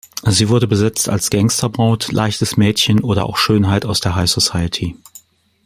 Sie 0.25 0.49
wurde 0.49 0.67
besetzt 0.67 1.09
als 1.09 1.29
Gangsterbraut, 1.29 2.11
leichtes 2.11 2.57
Mädchen 2.57 3.01
oder 3.03 3.25
auch 3.27 3.37
Schönheit 3.37 3.85
aus 3.85 3.99
der 3.99 4.15
High 4.15 4.27
Society. 4.31 4.97